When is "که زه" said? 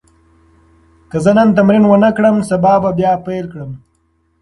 1.09-1.31